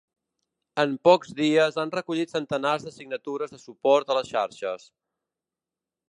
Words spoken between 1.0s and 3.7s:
pocs dies han recollit centenars de signatures de